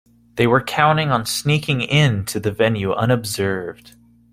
They 0.33 0.47
were 0.47 0.63
counting 0.63 1.11
on 1.11 1.27
sneaking 1.27 1.81
in 1.81 2.25
to 2.25 2.39
the 2.39 2.51
venue 2.51 2.91
unobserved 2.91 3.95